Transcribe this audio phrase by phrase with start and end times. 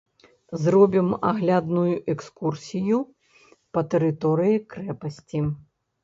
[0.61, 2.97] Зробім аглядную экскурсію
[3.79, 5.43] па тэрыторыі крэпасці.